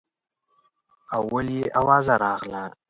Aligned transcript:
اول 1.17 1.47
یې 1.57 1.65
اوازه 1.79 2.13
راغله. 2.25 2.63